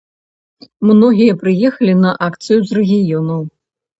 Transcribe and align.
Многія 0.91 1.33
прыехалі 1.41 1.93
на 2.05 2.11
акцыю 2.27 2.59
з 2.69 2.79
рэгіёнаў. 2.79 3.41